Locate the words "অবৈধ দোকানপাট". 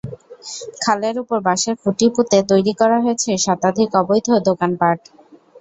4.01-4.99